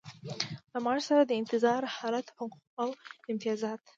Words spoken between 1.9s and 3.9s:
حالت حقوق او امتیازات.